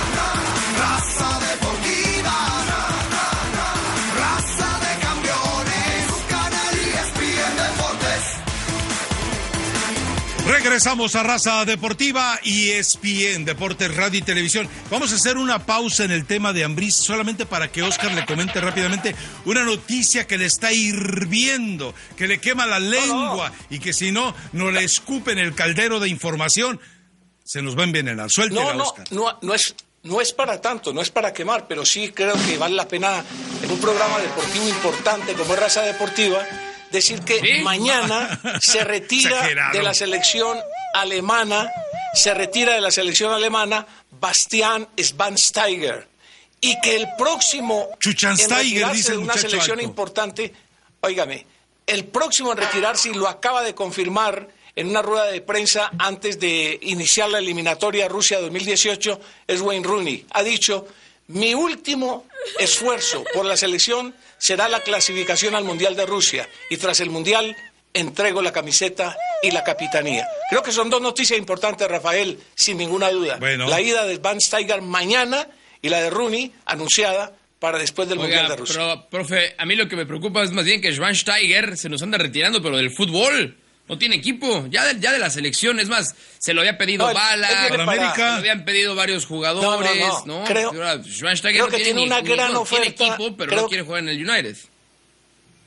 [10.68, 14.68] Regresamos a Raza Deportiva y ESPN, Deportes, Radio y Televisión.
[14.92, 18.26] Vamos a hacer una pausa en el tema de Ambriz solamente para que Oscar le
[18.26, 23.94] comente rápidamente una noticia que le está hirviendo, que le quema la lengua y que
[23.94, 26.82] si no, no le escupen el caldero de información.
[27.46, 28.30] Se nos va a envenenar.
[28.30, 29.08] Suéltela, No, no, Oscar.
[29.12, 32.58] no, no es, no es para tanto, no es para quemar, pero sí creo que
[32.58, 33.24] vale la pena
[33.64, 36.46] en un programa deportivo importante como es Raza Deportiva
[36.92, 37.62] decir que ¿Sí?
[37.62, 40.58] mañana se retira de la selección
[40.94, 41.70] alemana,
[42.14, 46.08] se retira de la selección alemana Bastian Schweinsteiger
[46.60, 49.90] y que el próximo en dice de una selección alto.
[49.90, 50.54] importante,
[51.02, 51.46] óigame,
[51.86, 56.40] el próximo en retirarse y lo acaba de confirmar en una rueda de prensa antes
[56.40, 60.26] de iniciar la eliminatoria Rusia 2018 es Wayne Rooney.
[60.32, 60.88] Ha dicho,
[61.28, 62.26] mi último
[62.60, 67.56] esfuerzo por la selección será la clasificación al Mundial de Rusia y tras el Mundial
[67.94, 70.28] entrego la camiseta y la capitanía.
[70.50, 73.38] Creo que son dos noticias importantes, Rafael, sin ninguna duda.
[73.40, 73.68] Bueno.
[73.68, 75.48] La ida de Van Steiger mañana
[75.82, 78.76] y la de Rooney anunciada para después del Mundial de Rusia.
[78.78, 82.02] pero, profe, a mí lo que me preocupa es más bien que Schweinsteiger se nos
[82.04, 83.58] anda retirando, pero del fútbol.
[83.90, 87.08] No tiene equipo, ya de, ya de la selección, es más, se lo había pedido
[87.08, 88.14] No, Bala, Para América.
[88.16, 90.26] se lo habían pedido varios jugadores, No, ¿no?
[90.26, 90.46] no, no.
[90.46, 93.68] Creo- creo no que tiene una ni- gran no, Tiene oferta, equipo, pero creo- no
[93.70, 94.58] quiere jugar en el United.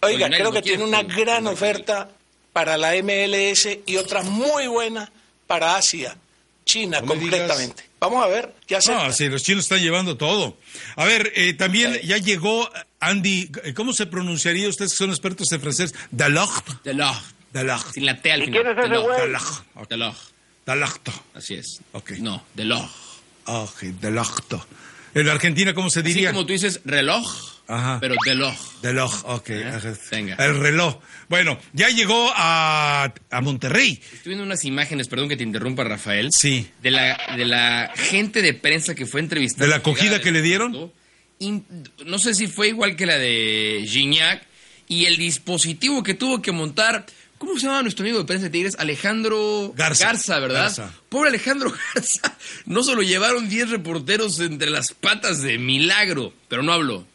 [0.03, 2.11] Oiga, creo que tiene una gran oferta
[2.53, 5.11] para la MLS y otra muy buena
[5.47, 6.17] para Asia,
[6.65, 7.17] China digas.
[7.19, 7.85] completamente.
[8.01, 8.93] Vamos a ver qué hace.
[8.93, 10.57] No, sí, los chinos están llevando todo.
[10.97, 15.61] A ver, eh, también ya llegó Andy, ¿cómo se pronunciaría ustedes que son expertos en
[15.61, 15.95] francés?
[16.11, 16.83] Dalot.
[16.83, 17.19] Delors,
[17.53, 17.93] Dalot.
[17.93, 18.63] sin la T al ¿Y final.
[18.63, 19.19] quién es ese Delors, güey?
[20.67, 21.11] Dalot.
[21.35, 21.81] así es.
[21.93, 22.13] Ok.
[22.21, 22.91] No, Delors.
[23.47, 24.67] Ok, Dalot.
[25.15, 26.31] En Argentina, ¿cómo se Así diría?
[26.31, 27.27] como tú dices reloj,
[27.67, 27.99] Ajá.
[28.01, 28.59] pero Delors.
[28.83, 29.51] Reloj, ok.
[29.51, 29.95] ¿Eh?
[30.13, 30.37] Venga.
[30.37, 30.99] El reloj.
[31.29, 34.01] Bueno, ya llegó a, a Monterrey.
[34.13, 36.29] Estoy viendo unas imágenes, perdón que te interrumpa, Rafael.
[36.33, 36.71] Sí.
[36.83, 39.65] De la, de la gente de prensa que fue entrevistada.
[39.65, 40.93] ¿De la acogida que le dieron?
[41.41, 41.65] In-
[42.07, 44.47] no sé si fue igual que la de Gignac.
[44.87, 47.07] Y el dispositivo que tuvo que montar.
[47.41, 48.77] ¿Cómo se llama nuestro amigo de prensa de Tigres?
[48.79, 50.39] Alejandro Garza.
[50.41, 50.65] ¿verdad?
[50.65, 50.93] Garza.
[51.09, 52.37] Pobre Alejandro Garza.
[52.67, 57.07] No solo llevaron 10 reporteros entre las patas de milagro, pero no habló.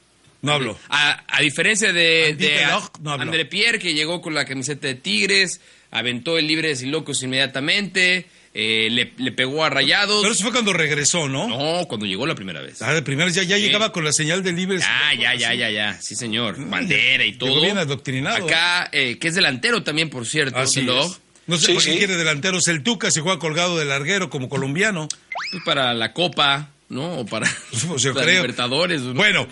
[0.41, 0.79] No hablo.
[0.89, 2.65] A, a diferencia de, de
[3.03, 3.25] no habló.
[3.25, 5.61] André Pierre, que llegó con la camiseta de Tigres,
[5.91, 8.25] aventó el libre de locos inmediatamente,
[8.57, 10.21] eh, le, le pegó a Rayados.
[10.21, 11.47] Pero eso fue cuando regresó, ¿no?
[11.49, 12.81] No, cuando llegó la primera vez.
[12.81, 13.63] Ah, de primeras ya, ya Sí.
[13.63, 14.81] llegaba con la señal de libres.
[14.81, 16.01] Ya, ya, ya, ya, ya.
[16.01, 16.55] Sí, señor.
[16.57, 17.61] Bandera y Llegó todo.
[17.61, 18.45] bien adoctrinado.
[18.45, 20.57] Acá, eh, que es delantero también, por cierto.
[20.57, 21.19] Así es.
[21.47, 21.97] No sé Sí, por qué sí.
[21.97, 25.07] quiere delanteros el Tuca si juega colgado de larguero como colombiano.
[25.51, 27.19] Pues para la Copa, ¿no?
[27.19, 27.49] O para
[27.87, 28.41] Pues yo la creo.
[28.41, 29.01] Libertadores.
[29.01, 29.13] ¿no?
[29.15, 29.47] Bueno,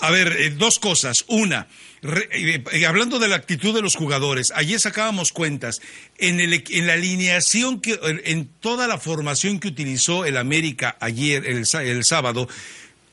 [0.00, 1.24] a ver, eh, dos cosas.
[1.28, 1.68] Una,
[2.00, 5.80] re- eh, eh, hablando de la actitud de los jugadores, ayer sacábamos cuentas.
[6.18, 11.44] En, el, en la alineación, que, en- toda la formación que utilizó el América ayer,
[11.46, 12.48] el, el sábado,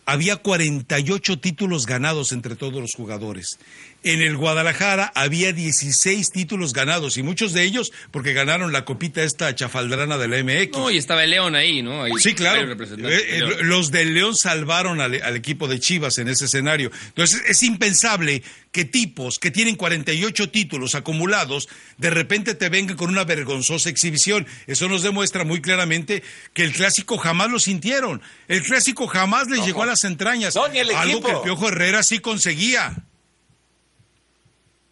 [0.06, 3.60] había 48 títulos ganados entre todos los jugadores.
[4.02, 9.24] En el Guadalajara había 16 títulos ganados y muchos de ellos porque ganaron la copita
[9.24, 10.78] esta chafaldrana de la MX.
[10.78, 12.04] No, y estaba el León ahí, ¿no?
[12.04, 12.72] Ahí- Sí, claro.
[12.72, 13.54] Eh, de eh, León.
[13.68, 16.92] los del León salvaron al, al equipo de Chivas en ese escenario.
[17.08, 23.10] Entonces, es impensable que tipos que tienen 48 títulos acumulados de repente te vengan con
[23.10, 24.48] una vergonzosa exhibición.
[24.68, 28.22] Eso nos demuestra muy claramente que el clásico jamás lo sintieron.
[28.48, 30.56] El clásico jamás les llegó a las entrañas.
[30.56, 31.28] No, ni el algo equipo.
[31.28, 32.96] que el Piojo Herrera sí conseguía.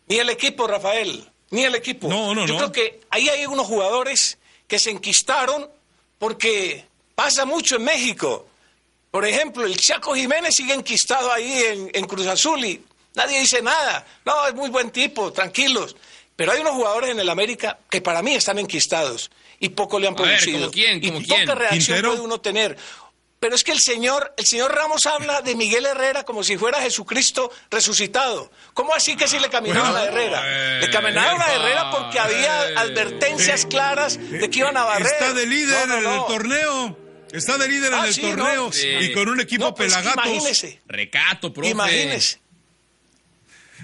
[0.07, 2.07] Ni el equipo, Rafael, ni el equipo.
[2.07, 2.59] No, no, Yo no.
[2.59, 5.69] creo que ahí hay unos jugadores que se enquistaron
[6.17, 8.47] porque pasa mucho en México.
[9.11, 12.83] Por ejemplo, el Chaco Jiménez sigue enquistado ahí en, en Cruz Azul y
[13.15, 14.05] nadie dice nada.
[14.25, 15.95] No, es muy buen tipo, tranquilos.
[16.35, 20.07] Pero hay unos jugadores en el América que para mí están enquistados y poco le
[20.07, 20.59] han A ver, producido.
[20.59, 21.01] ¿como quién?
[21.01, 21.41] ¿Como y quién?
[21.41, 22.09] poca reacción ¿Quintero?
[22.11, 22.77] puede uno tener.
[23.39, 26.81] Pero es que el señor, el señor Ramos habla de Miguel Herrera como si fuera
[26.81, 28.51] Jesucristo resucitado.
[28.73, 30.41] ¿Cómo así que si le caminaron Bueno, a Herrera?
[30.43, 32.73] eh, le caminaron a Herrera porque había eh.
[32.77, 35.05] advertencias claras de que iban a barrer.
[35.07, 36.97] Está de líder No, no, en el torneo.
[37.31, 38.87] Está de líder en Ah, el sí, torneo sí.
[38.87, 39.93] y con un equipo pues,
[40.87, 41.69] Recato, profe.
[41.69, 42.41] imagínese.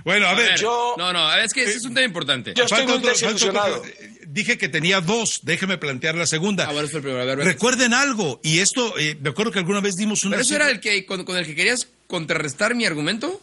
[0.04, 2.54] Bueno, a A ver, ver, Yo- No, no, es que ese es un tema importante.
[2.56, 3.84] Yo estoy muy otro-.
[4.28, 6.66] Dije que tenía dos, déjeme plantear la segunda.
[6.68, 7.22] Ah, bueno, fue el primero.
[7.22, 7.46] A ver, a ver.
[7.48, 10.38] Recuerden algo, y esto, eh, me acuerdo que alguna vez dimos una...
[10.38, 13.40] ¿Pero eso era el que con, con el que querías contrarrestar mi argumento?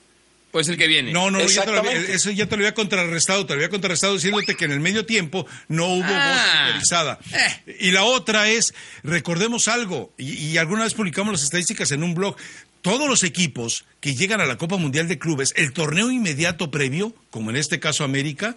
[0.52, 1.12] ¿O es el que viene?
[1.12, 4.14] No, no, ya te lo eso ya te lo había contrarrestado, te lo había contrarrestado
[4.14, 7.20] diciéndote que en el medio tiempo no hubo Ah, voz autorizada.
[7.32, 7.76] eh.
[7.78, 12.14] Y la otra es, recordemos algo, y, y alguna vez publicamos las estadísticas en un
[12.16, 12.34] blog,
[12.82, 17.14] todos los equipos que llegan a la Copa Mundial de Clubes, el torneo inmediato previo,
[17.30, 18.56] como en este caso América,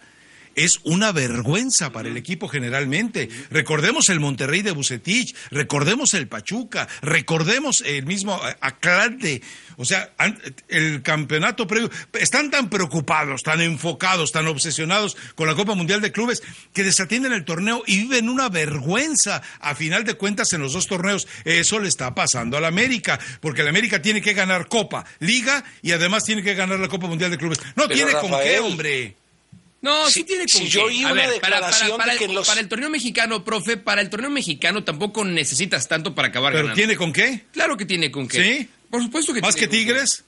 [0.56, 3.30] es una vergüenza para el equipo generalmente.
[3.50, 9.42] Recordemos el Monterrey de Bucetich, recordemos el Pachuca, recordemos el mismo eh, Atlante.
[9.78, 10.14] O sea,
[10.68, 11.90] el campeonato previo.
[12.14, 17.34] Están tan preocupados, tan enfocados, tan obsesionados con la Copa Mundial de Clubes que desatienden
[17.34, 19.42] el torneo y viven una vergüenza.
[19.60, 23.62] A final de cuentas, en los dos torneos, eso le está pasando al América, porque
[23.62, 27.32] el América tiene que ganar Copa, Liga y además tiene que ganar la Copa Mundial
[27.32, 27.60] de Clubes.
[27.76, 29.23] No Pero, tiene con qué, hombre.
[29.84, 30.70] No, sí Si- tiene con si qué.
[30.70, 32.68] yo oí A una ver, para, para, declaración para de que el, los- para el
[32.70, 36.76] torneo mexicano, profe, para el torneo mexicano tampoco necesitas tanto para acabar Pero ganando.
[36.78, 37.44] tiene con qué.
[37.52, 38.42] Claro que tiene con qué.
[38.44, 38.70] ¿Sí?
[38.90, 39.78] Por supuesto que Más que con.
[39.78, 40.24] Tigres.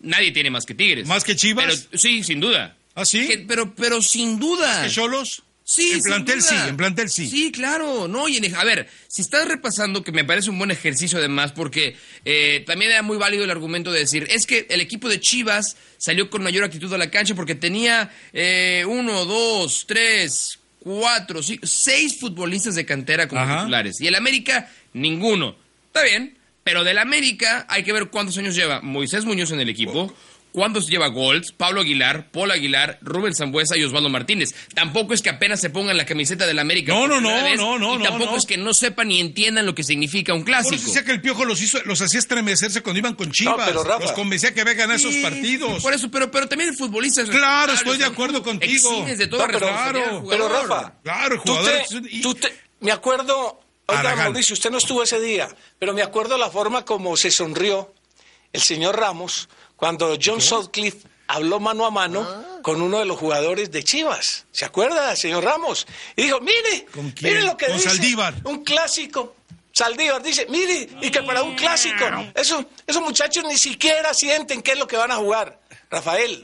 [0.00, 1.06] Nadie tiene más que Tigres.
[1.06, 1.86] ¿Más que Chivas?
[1.90, 2.74] Pero, sí, sin duda.
[2.94, 3.26] ¿Ah, sí?
[3.28, 4.82] Que- pero, pero sin duda.
[4.84, 5.42] ¿Que Cholos?
[5.68, 6.48] Sí, En plantel duda.
[6.48, 7.28] sí, en plantel sí.
[7.28, 8.06] Sí, claro.
[8.06, 11.50] No, y en- a ver, si estás repasando, que me parece un buen ejercicio además,
[11.50, 15.18] porque eh, también era muy válido el argumento de decir, es que el equipo de
[15.18, 21.42] Chivas salió con mayor actitud a la cancha porque tenía eh, uno, dos, tres, cuatro,
[21.42, 23.58] cinco, seis futbolistas de cantera como Ajá.
[23.62, 24.00] titulares.
[24.00, 25.56] Y el América, ninguno.
[25.88, 29.68] Está bien, pero del América hay que ver cuántos años lleva Moisés Muñoz en el
[29.68, 30.14] equipo.
[30.56, 31.52] ¿Cuántos lleva Golds?
[31.52, 34.54] Pablo Aguilar, Paul Aguilar, Rubén Zambuesa y Osvaldo Martínez.
[34.74, 36.94] Tampoco es que apenas se pongan la camiseta del América.
[36.94, 38.36] No, no, no, vez, no, no, Y no, tampoco no.
[38.38, 40.86] es que no sepan ni entiendan lo que significa un Por eso clásico.
[40.86, 43.66] decía que el Piojo los hizo, los hacía estremecerse cuando iban con Chivas.
[43.66, 44.00] pero, Rafa.
[44.04, 45.82] los convencía que había ganado esos Sí, partidos.
[45.82, 49.04] Por eso, pero, pero también el futbolista es Claro, estoy de acuerdo contigo.
[49.04, 50.52] de toda No, pero- Pero jugador.
[50.70, 54.16] Rafa, Claro, el tú jugador te- tú te- me acuerdo, oiga.
[54.16, 57.92] Mauricio, usted no estuvo ese día, pero me acuerdo la forma como se sonrió
[58.54, 62.58] el señor Ramos cuando John Sutcliffe habló mano a mano Ah.
[62.62, 64.46] con uno de los jugadores de Chivas.
[64.52, 65.86] ¿Se acuerda, señor Ramos?
[66.16, 67.32] Y dijo, mire, ¿Con quién?
[67.34, 67.88] mire lo que Con dice.
[67.90, 68.34] Saldívar.
[68.44, 69.36] Un clásico.
[69.72, 74.72] Saldívar dice, mire, y que para un clásico, eso, esos muchachos ni siquiera sienten qué
[74.72, 75.60] es lo que van a jugar.
[75.90, 76.42] Rafael,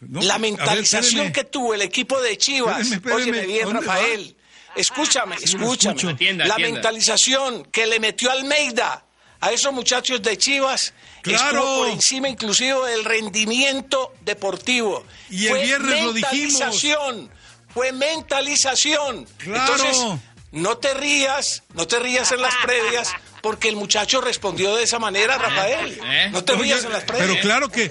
[0.00, 4.36] No, la ver, mentalización que tuvo el equipo de Chivas, óyeme bien, ¿dónde Rafael,
[4.76, 5.94] escúchame, lo escúchame.
[5.96, 6.08] escucho.
[6.10, 6.74] Atienda, la atienda.
[6.74, 9.04] mentalización que le metió Almeida
[9.40, 11.58] a esos muchachos de Chivas Claro.
[11.58, 15.04] estuvo por encima inclusive del rendimiento deportivo.
[15.30, 16.52] Y el Fue viernes lo dijimos.
[16.60, 17.30] mentalización,
[17.74, 19.26] Fue mentalización.
[19.36, 19.72] Claro.
[19.74, 20.20] Entonces,
[20.52, 23.12] no te rías, no te rías en las previas,
[23.48, 25.98] porque el muchacho respondió de esa manera, Rafael.
[26.04, 26.28] ¿Eh?
[26.30, 27.28] No te No, rías yo- en las previas.
[27.30, 27.90] Pero claro que,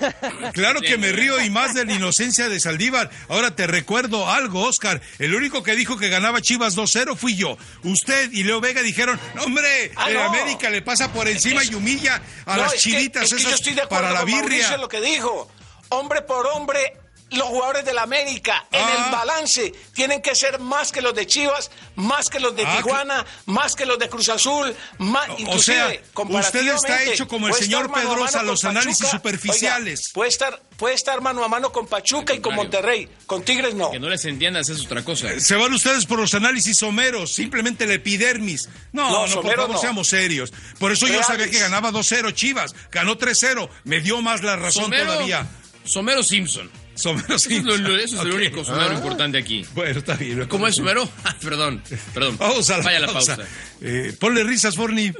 [0.53, 3.09] claro que me río y más de la inocencia de Saldívar.
[3.27, 5.01] Ahora te recuerdo algo, Oscar.
[5.17, 7.57] El único que dijo que ganaba Chivas 2-0 fui yo.
[7.81, 10.23] Usted y Leo Vega dijeron, "No, hombre, Ah, el no.
[10.25, 13.41] América le pasa por encima y humilla a No, las es que- chivitas es que
[13.41, 14.77] yo esas estoy de acuerdo para la Mauricio birria.
[14.77, 15.49] lo que dijo.
[15.89, 16.93] Hombre por hombre,
[17.31, 19.05] los jugadores del América en Ah.
[19.05, 22.77] el balance tienen que ser más que los de Chivas, más que los de Ah,
[22.77, 27.53] Tijuana, más que los de Cruz Azul, más, O- sea, usted está hecho como el
[27.53, 29.17] señor Pedrosa, los análisis Pachuca.
[29.17, 29.99] superficiales.
[30.05, 32.55] Oiga, puede estar, puede estar mano a mano con Pachuca y con.
[32.55, 33.91] Monterrey, con Tigres no.
[33.91, 35.39] Que no les entiendas es otra cosa.
[35.39, 38.67] Se van ustedes por los análisis someros, simplemente la epidermis.
[38.93, 39.77] No, No, no, por favor, no.
[39.79, 40.51] seamos serios.
[40.79, 44.85] Por eso yo sabía que ganaba 2-0 Chivas, ganó 3-0, me dio más la razón
[44.85, 45.45] Somero, todavía.
[45.83, 46.69] Somero Simpson.
[46.97, 47.55] Somero Eso sí.
[47.57, 48.35] es, lo- lo- eso es el Ok.
[48.37, 49.65] único somero importante aquí.
[49.73, 50.45] Bueno, está bien.
[50.47, 51.07] ¿Cómo es Somero?
[51.23, 51.81] Ah, perdón,
[52.13, 52.37] perdón.
[52.37, 53.31] Vamos a la Vaya pausa.
[53.31, 53.51] la pausa.
[53.81, 55.11] Eh, ponle risas, Forni.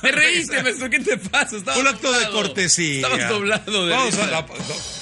[0.00, 1.56] Te reíste, maestro, ¿qué te pasa?
[1.56, 2.96] Estabas Un acto de cortesía.
[3.06, 4.46] Estabas doblado de Vamos a la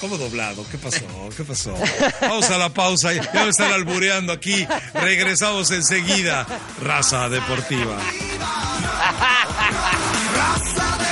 [0.01, 0.67] ¿Cómo doblado?
[0.71, 1.07] ¿Qué pasó?
[1.37, 1.75] ¿Qué pasó?
[2.23, 3.13] Vamos a la pausa.
[3.13, 4.67] Ya me están albureando aquí.
[4.95, 6.47] Regresamos enseguida.
[6.83, 7.99] Raza Deportiva.
[10.35, 11.06] Raza de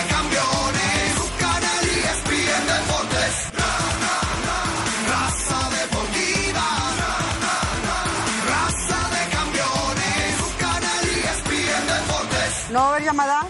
[12.75, 13.47] ¿No a llamada?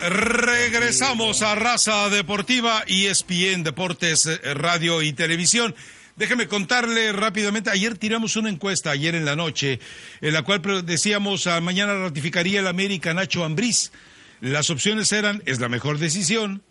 [0.00, 5.74] Regresamos a Raza Deportiva y ESPN Deportes, eh, Radio y Televisión.
[6.16, 9.80] Déjeme contarle rápidamente, ayer tiramos una encuesta, ayer en la noche,
[10.22, 13.92] en la cual decíamos, ah, mañana ratificaría el América Nacho Ambriz.
[14.40, 16.62] Las opciones eran, es la mejor decisión,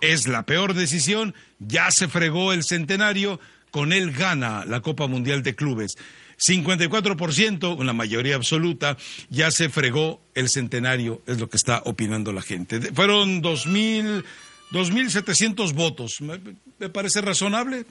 [0.00, 5.42] es la peor decisión, ya se fregó el centenario, con él gana la Copa Mundial
[5.42, 5.98] de Clubes.
[6.42, 8.96] 54%, una mayoría absoluta,
[9.30, 12.80] ya se fregó el centenario, es lo que está opinando la gente.
[12.92, 14.24] Fueron 2.000,
[14.72, 16.20] 2.700 votos.
[16.20, 16.38] Me,
[16.78, 17.84] me parece razonable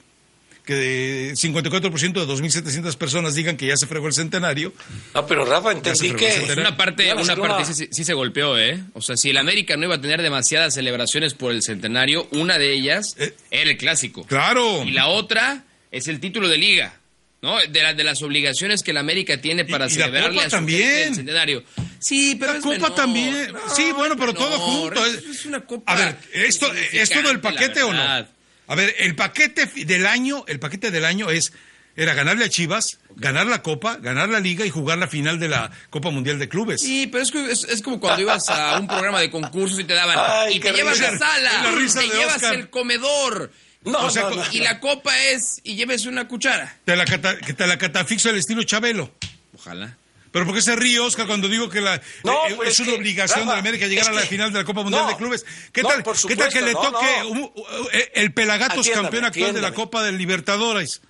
[0.64, 1.80] que 54%
[2.12, 4.72] de 2.700 personas digan que ya se fregó el centenario.
[5.12, 6.54] No, pero Rafa, entendí que...
[6.56, 8.80] Una parte, una parte sí se golpeó, ¿eh?
[8.92, 12.58] O sea, si el América no iba a tener demasiadas celebraciones por el centenario, una
[12.58, 13.34] de ellas Eh.
[13.50, 14.24] era el clásico.
[14.24, 14.84] Claro.
[14.84, 16.94] Y la otra es el título de liga,
[17.42, 17.58] ¿no?
[17.68, 20.46] De, la- de las obligaciones que el América tiene para Y- y la celebrarle Copa
[20.46, 21.08] a su también.
[21.08, 21.64] el centenario.
[21.98, 22.94] Sí, pero La es copa menor.
[22.94, 23.52] también.
[23.52, 24.94] No, sí, bueno, pero es todo menor.
[24.96, 25.06] junto.
[25.06, 25.92] Es, es una copa.
[25.92, 28.26] A ver, ¿esto es todo el paquete la o no?
[28.68, 31.52] A ver, el paquete del año, el paquete del año es
[31.94, 35.48] era ganarle a Chivas, ganar la Copa, ganar la Liga y jugar la final de
[35.48, 36.80] la Copa Mundial de Clubes.
[36.80, 39.84] Sí, pero es, que es, es como cuando ibas a un programa de concursos y
[39.84, 40.16] te daban.
[40.18, 42.54] Ay, y te qué llevas la sala, la risa te de llevas Oscar.
[42.54, 43.52] el comedor.
[43.84, 44.44] No, O sea, no, no.
[44.52, 45.60] Y la copa es.
[45.64, 46.78] Y lleves una cuchara.
[46.84, 49.10] Te la, cata- que te la catafixo al estilo Chabelo.
[49.54, 49.96] Ojalá.
[50.30, 52.92] Pero ¿por qué se ríe, Oscar, cuando digo que la, No, eh, es es una
[52.92, 55.02] que, obligación de Rafa, la América llegar a la que- final de la Copa Mundial
[55.02, 55.44] no, de Clubes?
[55.72, 57.28] ¿Qué no, tal, por ¿qué tal que le supuesto, no, toque no.
[57.28, 59.74] un- uh, eh, el Pelagatos Atiéndame, campeón actual de la.
[59.74, 61.02] Copa del Libertadores?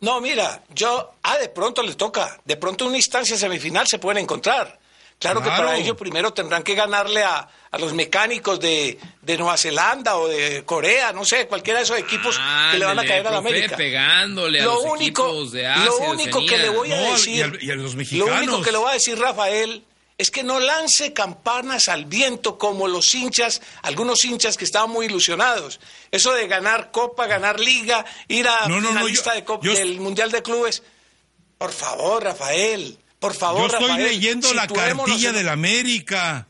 [0.00, 4.22] No, mira, yo, ah, de pronto les toca, de pronto una instancia semifinal se pueden
[4.22, 4.78] encontrar.
[5.18, 9.56] Claro, que para ello primero tendrán que ganarle a, a los mecánicos de, de Nueva
[9.56, 12.38] Zelanda o de Corea, no sé, cualquiera de esos equipos
[12.70, 13.76] que le van a caer a la América.
[13.76, 17.08] pegándole a lo los único, equipos de Asia, lo único que le voy a No,
[17.08, 19.84] y decir, a- y a los lo único que le a decir, Rafael,
[20.18, 25.06] es que no lance campanas al viento como los hinchas, algunos hinchas que estaban muy
[25.06, 25.80] ilusionados.
[26.12, 29.66] Eso de ganar Copa, ganar Liga, ir a No, no, no, finalista yo- de Copa,
[29.66, 30.82] yo- del Mundial de Clubes.
[31.56, 34.04] Por favor, Rafael, por Yo favor, estoy Rafael.
[34.06, 36.46] leyendo la cartilla en- de la América.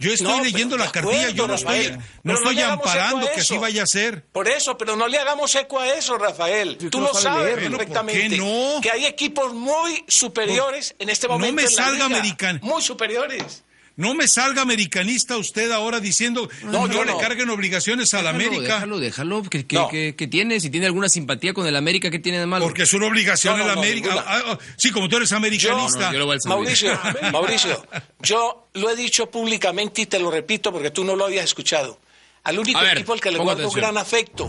[0.00, 3.58] Yo estoy No, leyendo la cartilla, yo no estoy, Rafael, no estoy amparando que así
[3.58, 4.24] vaya a ser.
[4.30, 6.76] Por eso, pero no le hagamos eco a eso, Rafael.
[6.80, 8.28] Si Tú tú lo no sabes ¿por perfectamente.
[8.30, 8.80] qué no?
[8.80, 11.56] Que hay equipos muy superiores en este No momento.
[11.56, 12.06] me en la salga liga.
[12.06, 12.60] americano.
[12.62, 13.64] Muy superiores.
[13.98, 17.18] No me salga americanista usted ahora diciendo No, no, yo le no.
[17.18, 18.74] carguen obligaciones a la Déjalo, América.
[18.74, 19.42] Déjalo, déjalo.
[19.42, 19.88] que que- No.
[19.88, 20.60] que- que tiene?
[20.60, 22.64] Si tiene alguna simpatía con el América, ¿qué tiene de malo?
[22.64, 24.14] Porque es una obligación no, América.
[24.26, 26.12] Ah, ah, sí, como tú eres americanista.
[26.12, 26.26] Yo lo.
[26.46, 26.96] Mauricio,
[27.32, 27.84] Mauricio,
[28.22, 31.98] yo lo he dicho públicamente y te lo repito porque tú no lo habías escuchado.
[32.44, 33.80] Al único ver, equipo al que le guardo atención.
[33.80, 34.48] gran afecto,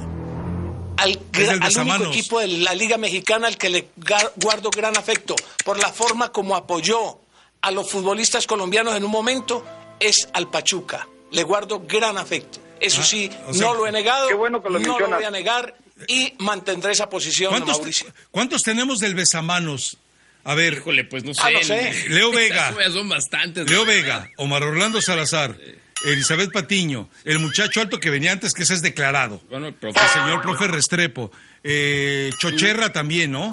[0.97, 3.87] al, el único equipo de la Liga Mexicana al que le
[4.35, 5.35] guardo gran afecto
[5.65, 7.19] por la forma como apoyó
[7.61, 9.65] a los futbolistas colombianos en un momento
[9.99, 11.07] es al Pachuca.
[11.31, 12.59] Le guardo gran afecto.
[12.79, 15.09] Eso Ah, sí, o sea, no lo he negado, qué bueno que lo no lo
[15.09, 15.75] voy a negar
[16.07, 18.07] y mantendré esa posición, ¿Cuántos, Mauricio.
[18.31, 19.97] ¿Cuántos tenemos del besamanos?
[20.45, 21.41] A ver, Híjole, pues no sé.
[21.43, 22.05] Ah, no sé.
[22.07, 22.73] Leo Vega.
[22.93, 23.69] Son bastantes.
[23.69, 25.57] Leo Vega, Omar Orlando Salazar,
[26.05, 29.41] Elizabeth Patiño, el muchacho alto que venía antes, que ese es declarado.
[29.49, 29.99] Bueno, el profe.
[29.99, 31.31] El señor profe Restrepo.
[31.61, 33.49] Eh, Chocherra también, ¿no?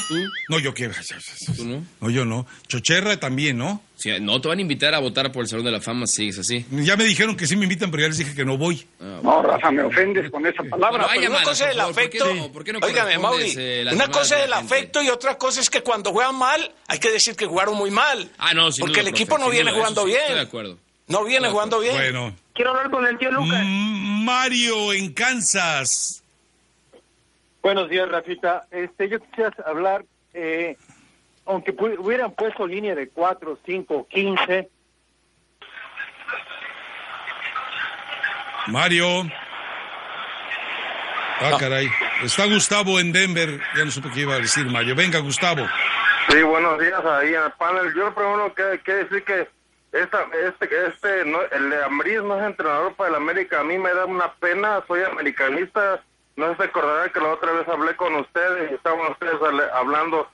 [0.48, 0.88] No, yo qué.
[1.56, 1.84] ¿Tú no?
[2.00, 2.46] No, yo no.
[2.68, 3.82] Chocherra también, ¿no?
[3.96, 6.16] Sí, no te van a invitar a votar por el Salón de la Fama si
[6.16, 6.64] sigues así.
[6.70, 8.86] Ya me dijeron que sí me invitan, pero ya les dije que no voy.
[9.00, 11.08] No, Rafa, me ofendes con esa palabra.
[11.12, 12.34] Pero una mala, cosa por es el favor, ¿por qué afecto.
[12.34, 15.60] no- por qué no Óigame, Mauri, eh, una cosa es el afecto y otra cosa
[15.60, 18.30] es que cuando juegan mal, hay que decir que jugaron muy mal.
[18.38, 20.20] Ah, no, sin Porque duda, el profe, equipo no viene duda, jugando sí, bien.
[20.20, 20.78] Estoy de acuerdo.
[21.08, 21.94] No viene jugando bien.
[21.94, 22.34] Bueno.
[22.54, 23.62] Quiero hablar con el tío Lucas.
[23.64, 26.22] Mario en Kansas.
[27.62, 28.66] Buenos días, Rafita.
[28.70, 30.76] Este, yo quisiera hablar, eh,
[31.44, 34.68] aunque pu- hubieran puesto línea de 4, 5, 15,
[38.68, 39.22] Mario.
[41.40, 41.88] Ah, caray.
[42.24, 43.60] Está Gustavo en Denver.
[43.76, 44.94] Ya no supe qué iba a decir Mario.
[44.96, 45.66] Venga, Gustavo.
[46.30, 47.92] Sí, buenos días ahí en el panel.
[47.94, 49.48] Yo lo primero que que decir que
[49.92, 53.60] esta, este, este, no, el de Ambriz no es entrenador para el América.
[53.60, 56.02] A mí me da una pena, soy americanista.
[56.36, 59.40] No se acordará que la otra vez hablé con ustedes y estaban ustedes
[59.72, 60.28] hablando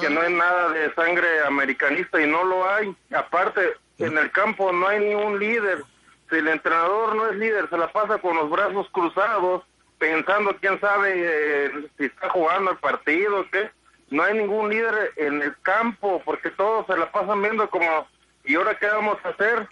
[0.00, 2.96] que no hay nada de sangre americanista y no lo hay.
[3.14, 5.84] Aparte, en el campo no hay ni un líder.
[6.28, 9.62] Si el entrenador no es líder, se la pasa con los brazos cruzados,
[9.98, 13.70] pensando quién sabe eh, si está jugando el partido, qué.
[14.10, 18.08] No hay ningún líder en el campo porque todos se la pasan viendo como,
[18.46, 19.68] ¿y ahora qué vamos a hacer?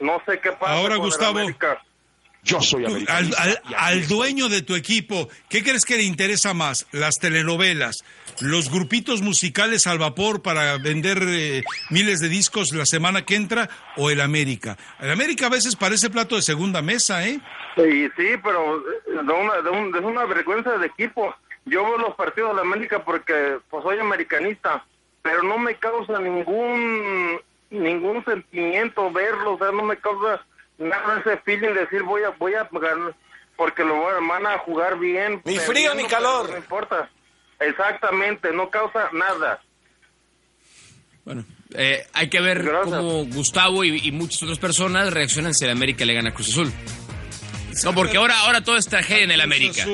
[0.00, 0.72] No sé qué pasa.
[0.72, 1.38] Ahora, con el Gustavo.
[1.38, 1.82] América.
[2.42, 3.42] Yo soy Al, americanista.
[3.42, 6.86] al- al dueño de tu equipo, ¿qué crees que le interesa más?
[6.90, 8.02] ¿Las telenovelas?
[8.40, 13.68] ¿Los grupitos musicales al vapor para vender eh, miles de discos la semana que entra?
[13.98, 14.78] ¿O el América?
[15.00, 17.38] El América a veces parece plato de segunda mesa, ¿eh?
[17.76, 21.34] Sí, sí, pero eh, de una, de un- de una vergüenza de equipo.
[21.66, 24.82] Yo veo los partidos de la América porque pues soy americanista,
[25.20, 27.38] pero no me causa ningún
[27.70, 30.44] ningún sentimiento verlo, o sea, no me causa
[30.78, 33.14] nada ese feeling de decir voy a voy a ganar
[33.56, 35.42] porque lo van a jugar bien.
[35.44, 36.48] Ni frío ni calor.
[36.50, 37.10] No importa.
[37.58, 39.60] Exactamente, no causa nada.
[41.26, 41.44] Bueno,
[41.74, 42.96] eh, hay que ver Gracias.
[42.96, 46.48] cómo Gustavo y, y muchas otras personas reaccionan si el América le gana a Cruz
[46.48, 46.72] Azul.
[47.84, 49.84] No, porque ahora, ahora todo es tragedia en el América.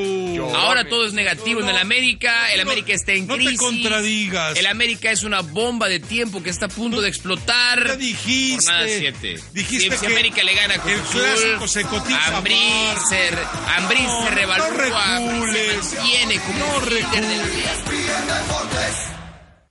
[0.54, 2.52] Ahora todo es negativo en el América.
[2.52, 3.58] El América está en no te crisis.
[3.60, 4.56] contradigas.
[4.58, 7.96] El América es una bomba de tiempo que está a punto de explotar.
[7.98, 8.64] Dijiste.
[8.64, 9.40] Jornada 7.
[9.52, 12.54] Dijiste si, América le gana a Cruz el clásico se cotiza aparte.
[13.08, 13.30] se,
[14.30, 14.68] revalúa.
[14.68, 14.76] no
[15.46, 15.84] recules.
[15.86, 17.66] se mantiene como No líder del- recules.